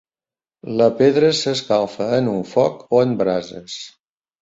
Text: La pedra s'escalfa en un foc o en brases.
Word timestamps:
La 0.79 0.87
pedra 1.01 1.29
s'escalfa 1.41 2.09
en 2.19 2.35
un 2.35 2.43
foc 2.57 2.83
o 2.97 3.07
en 3.07 3.17
brases. 3.25 3.81